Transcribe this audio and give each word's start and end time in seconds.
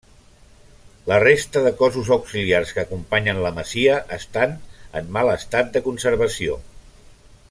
La 1.09 1.17
resta 1.23 1.61
de 1.65 1.71
cossos 1.81 2.09
auxiliars 2.15 2.73
que 2.77 2.81
acompanyen 2.85 3.43
la 3.45 3.53
masia 3.59 3.99
estan 4.19 4.57
en 5.03 5.15
mal 5.19 5.33
estat 5.37 5.71
de 5.77 5.87
conservació. 5.91 6.61